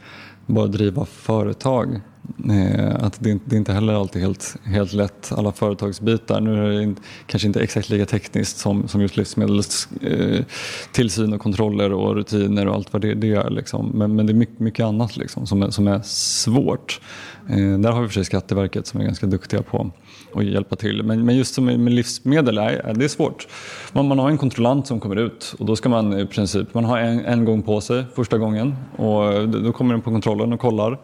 bara 0.45 0.67
driva 0.67 1.05
företag. 1.05 2.01
Eh, 2.49 2.95
att 3.05 3.17
det, 3.19 3.29
är 3.29 3.31
inte- 3.31 3.45
det 3.49 3.55
är 3.55 3.57
inte 3.57 3.73
heller 3.73 3.93
alltid 3.93 4.21
helt, 4.21 4.55
helt 4.63 4.93
lätt, 4.93 5.31
alla 5.37 5.51
företagsbitar. 5.51 6.41
Nu 6.41 6.65
är 6.65 6.69
det 6.87 6.95
kanske 7.25 7.47
inte 7.47 7.59
exakt 7.59 7.89
lika 7.89 8.05
tekniskt 8.05 8.57
som, 8.57 8.87
som 8.87 9.01
just 9.01 9.17
livsmedelstillsyn 9.17 11.29
eh, 11.29 11.35
och 11.35 11.41
kontroller 11.41 11.93
och 11.93 12.15
rutiner 12.15 12.67
och 12.67 12.75
allt 12.75 12.93
vad 12.93 13.01
det, 13.01 13.13
det 13.13 13.33
är. 13.33 13.49
Liksom. 13.49 13.91
Men, 13.93 14.15
men 14.15 14.25
det 14.25 14.31
är 14.31 14.35
mycket, 14.35 14.59
mycket 14.59 14.85
annat 14.85 15.17
liksom, 15.17 15.47
som, 15.47 15.63
är, 15.63 15.69
som 15.69 15.87
är 15.87 16.01
svårt. 16.03 17.01
Eh, 17.49 17.79
där 17.79 17.91
har 17.91 18.01
vi 18.01 18.07
för 18.07 18.13
sig 18.13 18.25
Skatteverket 18.25 18.87
som 18.87 19.01
är 19.01 19.05
ganska 19.05 19.25
duktiga 19.27 19.61
på 19.61 19.91
att 20.35 20.45
hjälpa 20.45 20.75
till. 20.75 21.03
Men, 21.03 21.25
men 21.25 21.37
just 21.37 21.55
som 21.55 21.65
med 21.65 21.79
med 21.79 21.93
livsmedel, 21.93 22.57
är, 22.57 22.93
det 22.93 23.05
är 23.05 23.09
svårt. 23.09 23.47
Man, 23.93 24.07
man 24.07 24.19
har 24.19 24.29
en 24.29 24.37
kontrollant 24.37 24.87
som 24.87 24.99
kommer 24.99 25.15
ut 25.15 25.55
och 25.59 25.65
då 25.65 25.75
ska 25.75 25.89
man 25.89 26.19
i 26.19 26.25
princip, 26.25 26.73
man 26.73 26.85
har 26.85 26.97
en, 26.99 27.25
en 27.25 27.45
gång 27.45 27.61
på 27.61 27.81
sig 27.81 28.03
första 28.15 28.37
gången 28.37 28.75
och 28.95 29.49
då 29.49 29.71
kommer 29.71 29.93
den 29.93 30.01
på 30.01 30.11
kontrollen 30.11 30.53
och 30.53 30.59
kollar. 30.59 30.99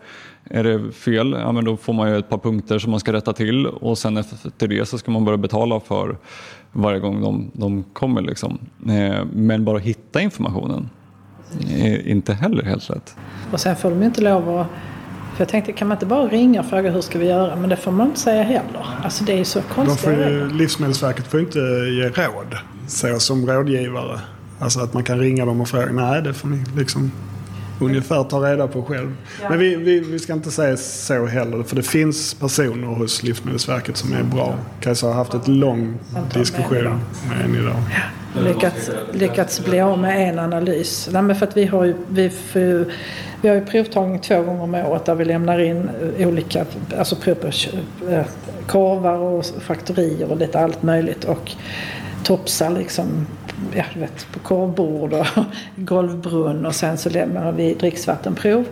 Är 0.49 0.63
det 0.63 0.91
fel, 0.91 1.35
ja, 1.39 1.51
men 1.51 1.65
då 1.65 1.77
får 1.77 1.93
man 1.93 2.09
ju 2.09 2.17
ett 2.17 2.29
par 2.29 2.37
punkter 2.37 2.79
som 2.79 2.91
man 2.91 2.99
ska 2.99 3.13
rätta 3.13 3.33
till 3.33 3.67
och 3.67 3.97
sen 3.97 4.17
efter 4.17 4.67
det 4.67 4.85
så 4.85 4.97
ska 4.97 5.11
man 5.11 5.25
börja 5.25 5.37
betala 5.37 5.79
för 5.79 6.17
varje 6.71 6.99
gång 6.99 7.21
de, 7.21 7.51
de 7.53 7.83
kommer. 7.83 8.21
Liksom. 8.21 8.59
Eh, 8.87 9.25
Men 9.33 9.65
bara 9.65 9.77
hitta 9.77 10.21
informationen. 10.21 10.89
är 11.77 12.07
inte 12.07 12.33
heller 12.33 12.63
helt 12.63 12.89
lätt. 12.89 13.15
Och 13.51 13.59
sen 13.59 13.75
får 13.75 13.89
de 13.89 13.99
ju 13.99 14.05
inte 14.05 14.21
lov 14.21 14.57
att... 14.59 14.67
För 15.35 15.41
jag 15.41 15.49
tänkte, 15.49 15.71
kan 15.71 15.87
man 15.87 15.95
inte 15.95 16.05
bara 16.05 16.27
ringa 16.27 16.59
och 16.59 16.65
fråga 16.65 16.91
hur 16.91 17.01
ska 17.01 17.19
vi 17.19 17.25
göra? 17.27 17.55
Men 17.55 17.69
det 17.69 17.75
får 17.75 17.91
man 17.91 18.07
inte 18.07 18.19
säga 18.19 18.43
heller. 18.43 18.85
Alltså 19.03 19.23
det 19.23 19.33
är 19.33 19.37
ju 19.37 19.45
så 19.45 19.59
De 19.59 19.73
konstiga 19.73 20.13
får 20.13 20.23
ju. 20.23 20.49
Livsmedelsverket 20.49 21.27
får 21.27 21.39
inte 21.39 21.59
ge 21.59 22.09
råd 22.09 22.55
så 22.87 23.19
som 23.19 23.45
rådgivare. 23.47 24.19
Alltså 24.59 24.79
att 24.79 24.93
man 24.93 25.03
kan 25.03 25.19
ringa 25.19 25.45
dem 25.45 25.61
och 25.61 25.67
fråga. 25.67 25.91
Nej, 25.91 26.21
det 26.21 26.33
får 26.33 26.47
ni 26.47 26.63
liksom 26.77 27.11
ungefär 27.79 28.23
ta 28.23 28.39
reda 28.39 28.67
på 28.67 28.83
själv. 28.83 29.15
Men 29.49 29.59
vi, 29.59 29.75
vi, 29.75 29.99
vi 29.99 30.19
ska 30.19 30.33
inte 30.33 30.51
säga 30.51 30.77
så 30.77 31.25
heller. 31.25 31.63
För 31.63 31.75
det 31.75 31.83
finns 31.83 32.33
personer 32.33 32.87
hos 32.87 33.23
Livsmedelsverket 33.23 33.97
som 33.97 34.13
är 34.13 34.23
bra. 34.23 34.55
Kajsa 34.79 35.07
har 35.07 35.13
haft 35.13 35.33
ett 35.33 35.47
lång 35.47 35.97
diskussion 36.33 36.99
med 37.29 37.45
en 37.45 37.55
idag. 37.55 37.75
lyckats, 38.43 38.89
lyckats 39.13 39.65
bli 39.65 39.79
av 39.79 39.99
med 39.99 40.29
en 40.29 40.39
analys. 40.39 41.09
Nej, 41.11 41.21
men 41.21 41.35
för 41.35 41.47
att 41.47 41.57
vi 41.57 41.65
har 41.65 41.85
ju, 41.85 41.95
vi 42.07 42.31
ju, 42.53 42.85
vi 43.41 43.49
har 43.49 43.55
ju 43.55 43.65
provtagning 43.65 44.19
två 44.19 44.41
gånger 44.41 44.63
om 44.63 44.75
året 44.75 45.05
där 45.05 45.15
vi 45.15 45.25
lämnar 45.25 45.59
in 45.59 45.89
eh, 46.17 46.27
olika, 46.27 46.65
alltså 46.97 47.15
prov 47.15 47.35
på 47.35 47.47
eh, 47.47 48.25
korvar 48.67 49.17
och 49.17 49.45
faktorier 49.45 50.31
och 50.31 50.37
lite 50.37 50.59
allt 50.59 50.83
möjligt 50.83 51.23
och 51.23 51.51
topsar 52.25 52.69
liksom, 52.69 53.27
ja, 53.75 53.83
vet, 53.95 54.27
på 54.31 54.39
korvbord 54.39 55.13
och 55.13 55.25
golvbrunn 55.75 56.65
och 56.65 56.75
sen 56.75 56.97
så 56.97 57.09
lämnar 57.09 57.51
vi 57.51 57.73
dricksvattenprov. 57.73 58.65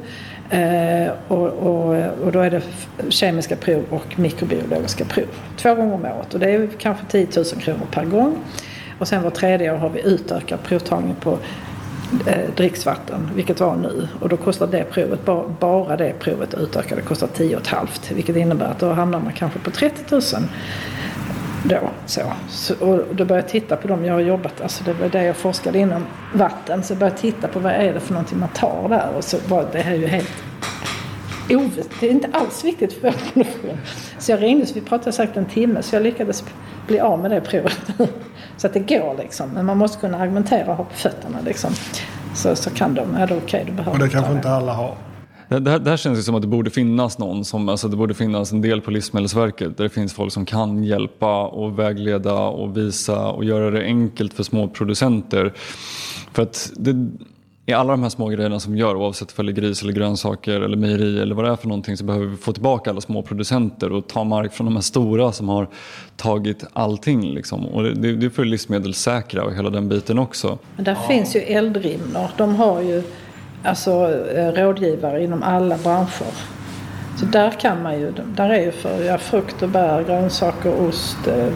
Eh, 0.49 1.11
och, 1.27 1.47
och, 1.47 1.95
och 2.23 2.31
då 2.31 2.39
är 2.39 2.49
det 2.49 2.61
kemiska 3.09 3.55
prov 3.55 3.83
och 3.89 4.19
mikrobiologiska 4.19 5.05
prov. 5.05 5.25
Två 5.57 5.75
gånger 5.75 5.93
om 5.93 6.05
året 6.05 6.33
och 6.33 6.39
det 6.39 6.51
är 6.51 6.67
kanske 6.77 7.05
10 7.05 7.27
000 7.35 7.45
kronor 7.45 7.87
per 7.91 8.05
gång. 8.05 8.37
Och 8.99 9.07
sen 9.07 9.23
var 9.23 9.29
tredje 9.29 9.73
år 9.73 9.77
har 9.77 9.89
vi 9.89 10.01
utökat 10.01 10.63
provtagning 10.63 11.15
på 11.15 11.37
eh, 12.27 12.49
dricksvatten, 12.55 13.29
vilket 13.35 13.59
var 13.59 13.75
nu. 13.75 14.07
Och 14.19 14.29
då 14.29 14.37
kostar 14.37 14.67
det 14.67 14.83
provet, 14.83 15.25
bara, 15.25 15.47
bara 15.59 15.97
det 15.97 16.13
provet 16.19 16.53
utökade 16.53 17.01
kostar 17.01 17.27
10 17.27 17.59
500 17.59 17.93
vilket 18.13 18.35
innebär 18.35 18.65
att 18.65 18.79
då 18.79 18.91
hamnar 18.91 19.19
man 19.19 19.33
kanske 19.33 19.59
på 19.59 19.71
30 19.71 20.03
000 20.11 20.21
då. 21.63 21.79
Så. 22.05 22.21
Så, 22.49 22.73
och 22.73 23.15
då 23.15 23.25
började 23.25 23.47
jag 23.47 23.49
titta 23.49 23.75
på 23.75 23.87
dem 23.87 24.05
jag 24.05 24.13
har 24.13 24.19
jobbat, 24.19 24.61
alltså 24.61 24.83
det 24.83 24.93
var 24.93 25.09
det 25.09 25.23
jag 25.23 25.35
forskade 25.35 25.79
inom 25.79 26.05
vatten. 26.33 26.83
Så 26.83 26.93
jag 26.93 26.99
började 26.99 27.17
titta 27.17 27.47
på 27.47 27.59
vad 27.59 27.73
är 27.73 27.93
det 27.93 27.99
för 27.99 28.13
någonting 28.13 28.39
man 28.39 28.49
tar 28.49 28.89
där 28.89 29.09
och 29.17 29.23
så 29.23 29.37
var 29.47 29.67
det 29.71 29.79
här 29.79 29.91
är 29.91 29.97
ju 29.97 30.07
helt. 30.07 30.31
Det 31.99 32.07
är 32.07 32.11
inte 32.11 32.29
alls 32.33 32.63
viktigt 32.63 32.93
för 32.93 33.01
vår 33.01 33.11
produktion. 33.33 33.77
Så 34.19 34.31
jag 34.31 34.41
ringde, 34.41 34.65
så 34.65 34.73
vi 34.73 34.81
pratade 34.81 35.11
säkert 35.11 35.37
en 35.37 35.45
timme, 35.45 35.81
så 35.81 35.95
jag 35.95 36.03
lyckades 36.03 36.43
bli 36.87 36.99
av 36.99 37.19
med 37.19 37.31
det 37.31 37.41
provet. 37.41 37.79
så 38.57 38.67
att 38.67 38.73
det 38.73 38.79
går 38.79 39.15
liksom. 39.17 39.49
Men 39.49 39.65
man 39.65 39.77
måste 39.77 39.99
kunna 39.99 40.17
argumentera 40.17 40.71
och 40.71 40.77
ha 40.77 40.83
på 40.83 40.93
fötterna 40.93 41.37
liksom. 41.45 41.71
Så, 42.35 42.55
så 42.55 42.69
kan 42.69 42.93
de, 42.93 43.15
är 43.15 43.27
det 43.27 43.37
okej, 43.37 43.63
du 43.65 43.71
behöver 43.71 43.91
Och 43.91 43.99
det 43.99 44.09
kanske 44.09 44.33
inte 44.33 44.49
alla 44.49 44.73
har. 44.73 44.95
Det, 45.53 45.59
det, 45.59 45.71
här, 45.71 45.79
det 45.79 45.89
här 45.89 45.97
känns 45.97 46.19
ju 46.19 46.23
som 46.23 46.35
att 46.35 46.41
det 46.41 46.47
borde 46.47 46.69
finnas 46.69 47.17
någon 47.17 47.45
som, 47.45 47.69
alltså 47.69 47.87
det 47.87 47.97
borde 47.97 48.13
finnas 48.13 48.51
en 48.51 48.61
del 48.61 48.81
på 48.81 48.91
Livsmedelsverket 48.91 49.77
där 49.77 49.83
det 49.83 49.89
finns 49.89 50.13
folk 50.13 50.33
som 50.33 50.45
kan 50.45 50.83
hjälpa 50.83 51.45
och 51.45 51.79
vägleda 51.79 52.39
och 52.39 52.77
visa 52.77 53.27
och 53.27 53.45
göra 53.45 53.71
det 53.71 53.83
enkelt 53.83 54.33
för 54.33 54.43
små 54.43 54.67
producenter. 54.67 55.53
För 56.31 56.43
att 56.43 56.71
det, 56.75 57.11
i 57.65 57.73
alla 57.73 57.93
de 57.93 58.03
här 58.03 58.09
små 58.09 58.27
grejerna 58.27 58.59
som 58.59 58.73
vi 58.73 58.79
gör, 58.79 58.95
oavsett 58.95 59.39
om 59.39 59.45
det 59.45 59.51
är 59.51 59.53
gris 59.53 59.83
eller 59.83 59.93
grönsaker 59.93 60.61
eller 60.61 60.77
mejeri 60.77 61.21
eller 61.21 61.35
vad 61.35 61.45
det 61.45 61.51
är 61.51 61.55
för 61.55 61.67
någonting 61.67 61.97
så 61.97 62.03
behöver 62.03 62.25
vi 62.25 62.37
få 62.37 62.53
tillbaka 62.53 62.89
alla 62.89 63.01
små 63.01 63.21
producenter 63.21 63.91
och 63.91 64.07
ta 64.07 64.23
mark 64.23 64.53
från 64.53 64.65
de 64.65 64.75
här 64.75 64.81
stora 64.81 65.31
som 65.31 65.49
har 65.49 65.67
tagit 66.15 66.65
allting. 66.73 67.33
Liksom. 67.33 67.65
Och 67.65 67.83
det, 67.83 68.15
det, 68.15 68.25
är 68.25 68.29
för 68.29 68.45
livsmedelssäkra 68.45 69.43
och 69.43 69.53
hela 69.53 69.69
den 69.69 69.89
biten 69.89 70.19
också. 70.19 70.57
Men 70.75 70.85
där 70.85 70.95
finns 70.95 71.35
ju 71.35 71.39
Eldrimner. 71.39 72.31
De 72.37 72.55
har 72.55 72.81
ju 72.81 73.03
alltså, 73.63 73.91
eh, 74.35 74.51
rådgivare 74.51 75.23
inom 75.23 75.43
alla 75.43 75.77
branscher. 75.77 76.33
Så 77.19 77.25
där 77.25 77.51
kan 77.51 77.83
man 77.83 77.99
ju, 77.99 78.13
där 78.35 78.49
är 78.49 78.61
ju 78.61 78.71
för 78.71 79.03
ja, 79.03 79.17
frukt 79.17 79.61
och 79.61 79.69
bär, 79.69 80.03
grönsaker, 80.03 80.81
ost. 80.87 81.27
Eh, 81.27 81.53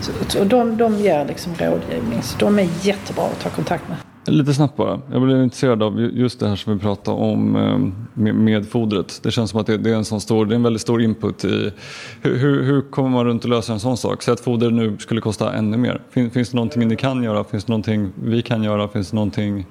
så, 0.00 0.40
och 0.40 0.46
de, 0.46 0.76
de 0.76 0.94
ger 0.94 1.24
liksom 1.24 1.54
rådgivning. 1.58 2.22
Så 2.22 2.38
de 2.38 2.58
är 2.58 2.68
jättebra 2.82 3.24
att 3.24 3.40
ta 3.40 3.48
kontakt 3.48 3.88
med. 3.88 4.07
Lite 4.28 4.54
snabbt 4.54 4.76
bara. 4.76 5.00
Jag 5.12 5.22
blev 5.22 5.42
intresserad 5.42 5.82
av 5.82 6.00
just 6.00 6.40
det 6.40 6.48
här 6.48 6.56
som 6.56 6.72
vi 6.72 6.78
pratade 6.78 7.16
om 7.16 7.56
ehm, 7.56 7.94
med, 8.14 8.34
med 8.34 8.68
fodret. 8.68 9.20
Det 9.22 9.30
känns 9.30 9.50
som 9.50 9.60
att 9.60 9.66
det, 9.66 9.76
det, 9.76 9.90
är 9.90 9.94
en 9.94 10.04
sån 10.04 10.20
stor, 10.20 10.46
det 10.46 10.54
är 10.54 10.56
en 10.56 10.62
väldigt 10.62 10.82
stor 10.82 11.02
input 11.02 11.44
i 11.44 11.72
hur, 12.22 12.36
hur, 12.36 12.62
hur 12.62 12.80
kommer 12.80 13.08
man 13.08 13.24
runt 13.24 13.44
och 13.44 13.50
löser 13.50 13.72
en 13.72 13.80
sån 13.80 13.96
sak? 13.96 14.22
Säg 14.22 14.32
att 14.32 14.40
foder 14.40 14.70
nu 14.70 14.96
skulle 14.98 15.20
kosta 15.20 15.52
ännu 15.52 15.76
mer. 15.76 16.02
Fin, 16.10 16.30
finns 16.30 16.50
det 16.50 16.56
någonting 16.56 16.88
ni 16.88 16.96
kan 16.96 17.22
göra? 17.22 17.44
Finns 17.44 17.64
det 17.64 17.70
någonting 17.72 18.12
vi 18.14 18.42
kan 18.42 18.62
göra? 18.62 18.88
Finns 18.88 19.10
det 19.10 19.14
någonting? 19.14 19.66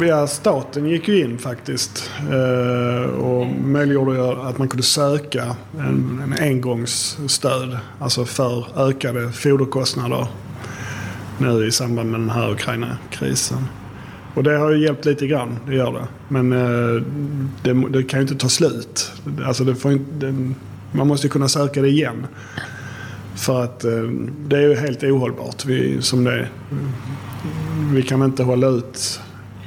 Via 0.00 0.26
staten 0.26 0.88
gick 0.88 1.08
ju 1.08 1.20
in 1.20 1.38
faktiskt 1.38 2.10
eh, 2.20 3.10
och 3.10 3.46
möjliggjorde 3.46 4.48
att 4.48 4.58
man 4.58 4.68
kunde 4.68 4.82
söka 4.82 5.56
en, 5.78 6.22
en 6.24 6.48
engångsstöd. 6.48 7.78
Alltså 7.98 8.24
för 8.24 8.66
ökade 8.88 9.32
foderkostnader 9.32 10.26
nu 11.38 11.66
i 11.66 11.72
samband 11.72 12.10
med 12.10 12.20
den 12.20 12.30
här 12.30 12.50
Ukraina-krisen. 12.50 13.58
Och 14.36 14.42
det 14.42 14.56
har 14.56 14.70
ju 14.70 14.84
hjälpt 14.84 15.04
lite 15.04 15.26
grann, 15.26 15.58
det 15.66 15.74
gör 15.74 15.92
det. 15.92 16.06
Men 16.28 16.52
eh, 16.52 17.02
det, 17.62 17.88
det 17.88 18.02
kan 18.02 18.20
ju 18.20 18.22
inte 18.22 18.34
ta 18.34 18.48
slut. 18.48 19.12
Alltså 19.46 19.64
det 19.64 19.74
får 19.74 19.92
inte, 19.92 20.26
det, 20.26 20.52
man 20.92 21.06
måste 21.06 21.26
ju 21.26 21.30
kunna 21.30 21.48
söka 21.48 21.82
det 21.82 21.88
igen. 21.88 22.26
För 23.34 23.64
att 23.64 23.84
eh, 23.84 24.02
det 24.48 24.56
är 24.56 24.60
ju 24.60 24.74
helt 24.74 25.02
ohållbart 25.02 25.64
vi, 25.64 26.02
som 26.02 26.24
det 26.24 26.32
är. 26.32 26.48
Vi 27.92 28.02
kan 28.02 28.22
inte 28.22 28.42
hålla 28.42 28.66
ut 28.68 29.20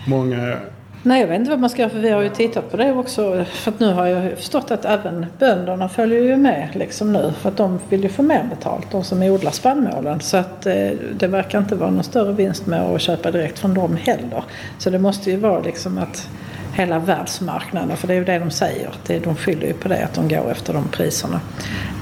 många 0.08 0.58
Nej, 1.04 1.22
jag 1.22 1.28
vet 1.28 1.40
inte 1.40 1.50
vad 1.50 1.60
man 1.60 1.70
ska 1.70 1.82
göra 1.82 1.90
för 1.90 2.00
vi 2.00 2.10
har 2.10 2.22
ju 2.22 2.30
tittat 2.30 2.72
på 2.72 2.78
det 2.78 2.92
också. 2.92 3.46
För 3.46 3.72
att 3.72 3.80
nu 3.80 3.94
har 3.94 4.06
jag 4.06 4.24
ju 4.24 4.36
förstått 4.36 4.72
att 4.72 4.86
även 4.86 5.26
bönderna 5.40 5.90
följer 5.90 6.24
ju 6.24 6.38
med 6.38 6.70
liksom 6.74 7.14
nu. 7.14 7.34
För 7.42 7.50
att 7.50 7.58
de 7.58 7.80
vill 7.90 8.04
ju 8.04 8.10
få 8.10 8.24
mer 8.24 8.44
betalt, 8.50 8.92
de 8.92 9.04
som 9.04 9.24
odlar 9.24 9.52
spannmålen. 9.52 10.20
Så 10.20 10.38
att 10.38 10.66
eh, 10.66 10.90
det 11.20 11.28
verkar 11.28 11.60
inte 11.60 11.76
vara 11.76 11.90
någon 11.90 12.04
större 12.04 12.34
vinst 12.34 12.66
med 12.66 12.82
att 12.82 13.02
köpa 13.02 13.32
direkt 13.32 13.60
från 13.60 13.74
dem 13.74 13.98
heller. 14.02 14.44
Så 14.78 14.90
det 14.90 15.00
måste 15.00 15.32
ju 15.32 15.38
vara 15.38 15.60
liksom 15.60 15.98
att 15.98 16.30
hela 16.74 17.00
världsmarknaden, 17.00 17.98
för 17.98 18.08
det 18.08 18.14
är 18.14 18.18
ju 18.18 18.26
det 18.26 18.40
de 18.40 18.52
säger. 18.52 18.88
Att 18.88 19.06
det, 19.06 19.20
de 19.20 19.36
skyller 19.36 19.68
ju 19.68 19.74
på 19.74 19.88
det, 19.88 20.04
att 20.04 20.14
de 20.14 20.28
går 20.28 20.52
efter 20.52 20.74
de 20.74 20.88
priserna. 20.88 21.40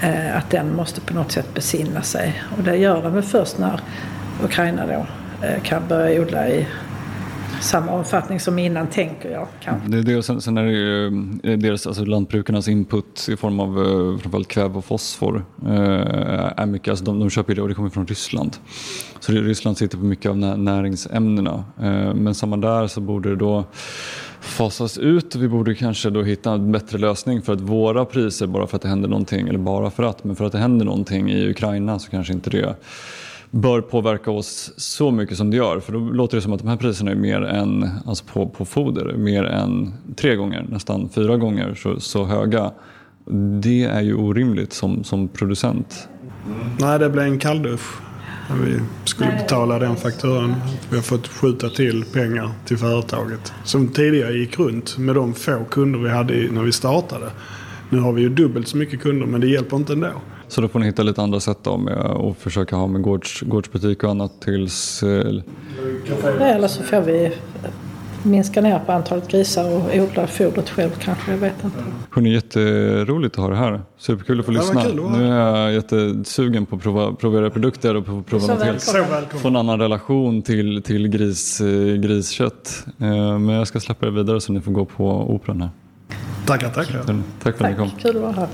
Eh, 0.03 0.37
att 0.37 0.49
den 0.49 0.75
måste 0.75 1.01
på 1.01 1.13
något 1.13 1.31
sätt 1.31 1.53
besinna 1.53 2.01
sig. 2.01 2.43
Och 2.57 2.63
det 2.63 2.75
gör 2.75 3.01
den 3.01 3.13
väl 3.13 3.23
först 3.23 3.57
när 3.57 3.79
Ukraina 4.43 4.85
då 4.85 5.05
eh, 5.47 5.61
kan 5.63 5.87
börja 5.87 6.21
odla 6.21 6.47
i 6.49 6.67
samma 7.61 7.91
omfattning 7.91 8.39
som 8.39 8.59
innan 8.59 8.87
tänker 8.87 9.31
jag. 9.31 9.47
Kanske. 9.63 9.89
Det 9.89 9.97
är 9.97 10.03
det, 10.15 10.23
sen, 10.23 10.41
sen 10.41 10.57
är 10.57 10.65
det 10.65 10.71
ju 10.71 11.09
dels 11.57 11.87
alltså 11.87 12.05
lantbrukarnas 12.05 12.67
input 12.67 13.29
i 13.29 13.35
form 13.37 13.59
av 13.59 13.67
eh, 13.67 14.19
framförallt 14.19 14.47
kväve 14.47 14.77
och 14.77 14.85
fosfor. 14.85 15.45
Eh, 15.65 15.71
är 16.57 16.65
mycket, 16.65 16.89
alltså 16.89 17.05
de, 17.05 17.19
de 17.19 17.29
köper 17.29 17.55
det 17.55 17.61
och 17.61 17.67
det 17.67 17.73
kommer 17.73 17.89
från 17.89 18.07
Ryssland. 18.07 18.57
Så 19.19 19.31
det, 19.31 19.41
Ryssland 19.41 19.77
sitter 19.77 19.97
på 19.97 20.03
mycket 20.03 20.29
av 20.29 20.37
näringsämnena. 20.37 21.65
Eh, 21.81 22.13
men 22.13 22.35
samma 22.35 22.57
där 22.57 22.87
så 22.87 23.01
borde 23.01 23.29
det 23.29 23.35
då 23.35 23.63
fasas 24.39 24.97
ut 24.97 25.35
och 25.35 25.43
vi 25.43 25.47
borde 25.47 25.75
kanske 25.75 26.09
då 26.09 26.23
hitta 26.23 26.51
en 26.51 26.71
bättre 26.71 26.97
lösning 26.97 27.41
för 27.41 27.53
att 27.53 27.61
våra 27.61 28.05
priser, 28.05 28.47
bara 28.47 28.67
för 28.67 28.75
att 28.75 28.81
det 28.81 28.89
händer 28.89 29.09
någonting, 29.09 29.47
eller 29.47 29.59
bara 29.59 29.91
för 29.91 30.03
att, 30.03 30.23
men 30.23 30.35
för 30.35 30.45
att 30.45 30.51
det 30.51 30.57
händer 30.57 30.85
någonting 30.85 31.31
i 31.31 31.49
Ukraina 31.49 31.99
så 31.99 32.11
kanske 32.11 32.33
inte 32.33 32.49
det 32.49 32.75
bör 33.51 33.81
påverka 33.81 34.31
oss 34.31 34.71
så 34.77 35.11
mycket 35.11 35.37
som 35.37 35.51
det 35.51 35.57
gör. 35.57 35.79
För 35.79 35.93
då 35.93 35.99
låter 35.99 36.37
det 36.37 36.41
som 36.41 36.53
att 36.53 36.59
de 36.59 36.67
här 36.67 36.77
priserna 36.77 37.11
är 37.11 37.15
mer 37.15 37.41
än, 37.41 37.89
alltså 38.05 38.25
på, 38.25 38.49
på 38.49 38.65
foder, 38.65 39.13
mer 39.17 39.43
än 39.43 39.93
tre 40.15 40.35
gånger, 40.35 40.65
nästan 40.69 41.09
fyra 41.09 41.37
gånger 41.37 41.75
så, 41.75 41.99
så 41.99 42.25
höga. 42.25 42.71
Det 43.61 43.83
är 43.83 44.01
ju 44.01 44.15
orimligt 44.15 44.73
som, 44.73 45.03
som 45.03 45.27
producent. 45.27 46.07
Nej, 46.79 46.99
det 46.99 47.09
blev 47.09 47.25
en 47.25 47.39
kalldusch. 47.39 47.99
När 48.49 48.65
vi 48.65 48.79
skulle 49.03 49.31
betala 49.31 49.79
den 49.79 49.95
fakturan. 49.95 50.55
Vi 50.89 50.95
har 50.95 51.03
fått 51.03 51.27
skjuta 51.27 51.69
till 51.69 52.05
pengar 52.13 52.51
till 52.65 52.77
företaget. 52.77 53.53
Som 53.63 53.87
tidigare 53.87 54.33
gick 54.33 54.59
runt 54.59 54.97
med 54.97 55.15
de 55.15 55.33
få 55.33 55.63
kunder 55.69 55.99
vi 55.99 56.09
hade 56.09 56.33
när 56.51 56.63
vi 56.63 56.71
startade. 56.71 57.25
Nu 57.89 57.99
har 57.99 58.13
vi 58.13 58.21
ju 58.21 58.29
dubbelt 58.29 58.67
så 58.67 58.77
mycket 58.77 59.01
kunder 59.01 59.25
men 59.25 59.41
det 59.41 59.47
hjälper 59.47 59.77
inte 59.77 59.93
ändå. 59.93 60.11
Så 60.47 60.61
då 60.61 60.67
får 60.67 60.79
ni 60.79 60.85
hitta 60.85 61.03
lite 61.03 61.21
andra 61.21 61.39
sätt 61.39 61.57
då 61.63 61.77
med 61.77 61.97
att 61.97 62.37
försöka 62.37 62.75
ha 62.75 62.87
med 62.87 63.01
gårds, 63.01 63.41
gårdsbutik 63.41 64.03
och 64.03 64.09
annat 64.09 64.41
tills... 64.41 65.03
eh, 65.03 65.33
Eller 66.39 66.67
så 66.67 66.83
får 66.83 67.01
vi 67.01 67.33
minska 68.23 68.61
ner 68.61 68.79
på 68.79 68.91
antalet 68.91 69.27
grisar 69.27 69.75
och 69.75 69.95
odla 69.95 70.27
fodret 70.27 70.69
själv 70.69 70.89
kanske. 70.99 71.31
Jag 71.31 71.37
vet 71.37 71.63
inte. 71.63 71.77
Hörni, 72.11 72.33
jätteroligt 72.33 73.35
att 73.35 73.41
ha 73.41 73.49
det 73.49 73.55
här. 73.55 73.81
Superkul 73.97 74.39
att 74.39 74.45
få 74.45 74.51
lyssna. 74.51 74.81
kul 74.81 74.95
Nu 75.11 75.27
är 75.33 75.57
jag 75.57 75.73
jättesugen 75.73 76.65
på 76.65 76.75
att 76.75 76.81
prova, 76.81 77.13
prova 77.13 77.37
era 77.39 77.49
produkter 77.49 77.95
och 77.95 78.05
prova 78.25 78.39
Så 78.47 78.53
något 78.53 78.63
helt 78.63 78.83
få 79.41 79.47
en 79.47 79.55
annan 79.55 79.79
relation 79.79 80.41
till, 80.41 80.81
till 80.83 81.07
gris, 81.07 81.61
eh, 81.61 81.95
griskött. 81.95 82.85
Eh, 82.99 83.07
Men 83.39 83.49
jag 83.49 83.67
ska 83.67 83.79
släppa 83.79 84.07
er 84.07 84.11
vidare 84.11 84.41
så 84.41 84.53
ni 84.53 84.61
får 84.61 84.71
gå 84.71 84.85
på 84.85 85.33
operan 85.33 85.61
här. 85.61 85.69
Tackar, 86.45 86.69
tackar. 86.69 87.21
Tack 87.43 87.57
för 87.57 87.65
att 87.65 87.71
ni 87.71 87.77
kom. 87.77 87.89
Tack, 87.89 88.01
kul 88.01 88.15
att 88.15 88.21
vara 88.21 88.31
här. 88.31 88.47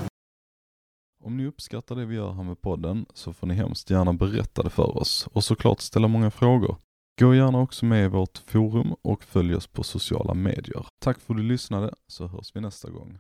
Om 1.26 1.38
ni 1.38 1.46
uppskattar 1.46 1.96
det 1.96 2.06
vi 2.06 2.16
gör 2.16 2.32
här 2.32 2.44
med 2.44 2.62
podden 2.62 3.06
så 3.14 3.34
får 3.34 3.48
ni 3.48 3.54
hemskt 3.54 3.90
gärna 3.90 4.14
berätta 4.14 4.64
det 4.64 4.70
för 4.70 4.98
oss 4.98 5.28
och 5.34 5.44
såklart 5.44 5.82
ställa 5.82 6.08
många 6.08 6.32
frågor. 6.32 6.78
Gå 7.20 7.36
gärna 7.36 7.60
också 7.62 7.86
med 7.86 8.06
i 8.06 8.08
vårt 8.08 8.38
forum 8.38 8.96
och 9.02 9.24
följ 9.24 9.56
oss 9.56 9.68
på 9.68 9.84
sociala 9.84 10.34
medier. 10.34 10.86
Tack 11.02 11.20
för 11.20 11.34
att 11.34 11.38
du 11.38 11.44
lyssnade 11.44 11.94
så 12.08 12.28
hörs 12.28 12.56
vi 12.56 12.62
nästa 12.62 12.90
gång. 12.90 13.12